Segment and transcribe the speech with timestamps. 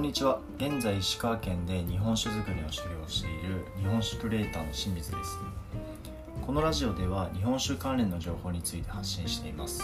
[0.00, 0.40] んにちは。
[0.56, 5.38] 現在石川県で日本酒造りを修行している日本酒クリエイターの清水です。
[6.40, 9.82] このラジオでは日本酒関連の情報について発信しています。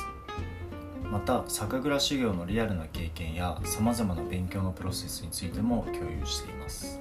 [1.02, 6.98] また酒蔵修行のリアルな経験やさまざまな勉強のプロセスについても共有しています。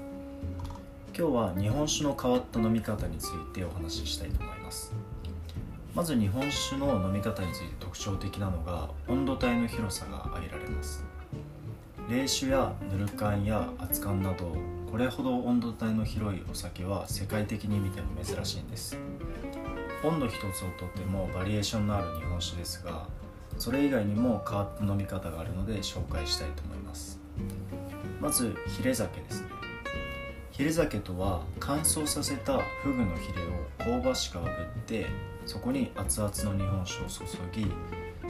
[1.18, 4.94] 今日は日本酒の変わった飲み方についてお話ししたいと思います。
[5.96, 11.06] まず日本酒の飲み方について特徴的なのが温度帯の広さが挙げられます。
[12.08, 14.56] 冷酒やぬる缶や熱燗など
[14.92, 18.96] これほど温度帯の広いお酒は世界的に見ても珍しいんです。
[20.04, 23.08] 温度一つをとってもバリエーションのある日本酒ですが
[23.58, 27.20] それ以外にも変わった飲み方があるので紹介したいと思います。
[28.22, 29.48] まずヒレ酒ですね。
[30.52, 35.08] ヒレ酒とは乾燥させたフグのヒレを香ばしく炙って
[35.48, 37.68] そこに熱々の日本酒を注ぎ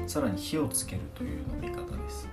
[0.08, 2.30] さらに火をつけるという飲み方です。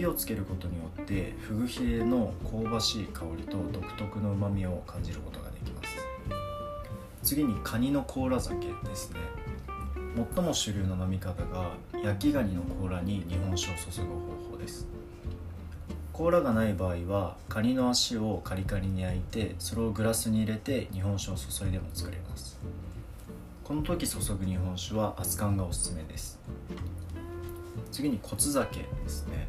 [0.00, 5.94] 火をつけることによってフグヒレの香ばしい香りと独特のうまみを感じることができます。
[7.22, 9.20] 次にカニの甲羅酒ですね。
[10.34, 14.88] 最も主流の飲み方が焼きガニの甲羅に日本酒を注ぐ方法です。
[16.14, 22.58] 甲羅がない場合はカニの足をカリカリに焼いてそれをグラスに入れて日本酒を注いでも作れます。
[23.64, 26.40] この時注ぐ日本酒は熱燗がおすすめです。
[27.92, 29.48] 次に骨酒ですね。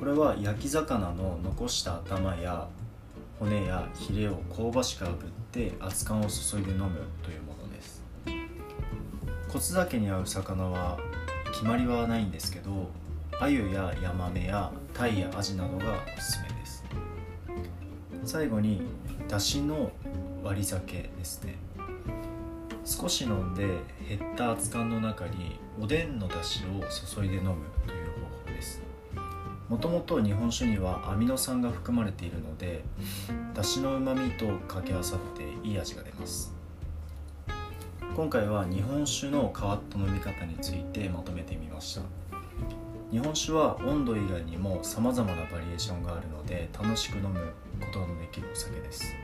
[0.00, 2.66] これは焼き魚の残した頭や
[3.38, 5.14] 骨やヒレを香ばしく炙っ
[5.52, 8.02] て熱燗を注いで飲むというものです。
[9.48, 10.98] 骨酒に合う魚は
[11.52, 12.88] 決まりはないんですけど
[13.38, 16.82] 鮎やヤマメやタイやアジなどがおすすめです。
[18.24, 18.80] 最後に
[19.28, 19.92] だしの
[20.42, 21.58] 割り酒ですね。
[22.86, 23.66] 少し飲んで
[24.08, 26.80] 減った熱燗の中におでんのだしを
[27.14, 27.56] 注いで飲む
[27.86, 28.06] という
[28.46, 28.89] 方法です。
[29.70, 32.82] もともと日本酒にはアミノ酸が含まれているので
[33.54, 36.52] だしのうまみと掛け合わさっていい味が出ます。
[38.16, 42.02] 今回は日本酒の変わった飲み方についてまとめてみました。
[43.12, 49.14] 日本酒は温度以外にもさまざまなバリエーションがあるので楽しく飲むことのできるお酒です。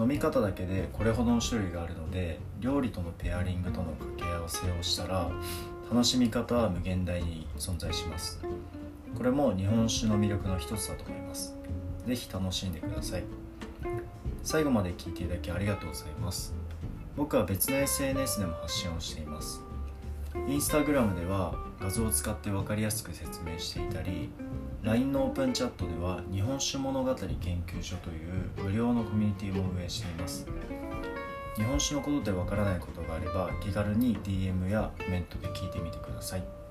[0.00, 5.30] 飲み方だけでこれほどの種類があるので料理とのペアリングとの掛け合わせをしたら
[5.88, 8.40] 楽しみ方は無限大に存在します。
[9.16, 11.54] これも日本酒の魅力の一つだと思います。
[12.06, 13.24] 是非楽しんでください。
[14.42, 16.54] 最後まで聞いていただきありがとうございます。
[17.16, 19.62] 僕は別の SNS でも発信をしています。
[20.48, 24.30] インスタグラムでは画像を使って分かりやすく説明していたり
[24.82, 27.28] LINE のオープンチャットでは日本酒物語研
[27.66, 30.46] 究所という無料のコミュニティも運営しています。
[31.56, 36.63] 日本酒のことでわからないことがあれば気軽に DM やコメントで聞いてみてください。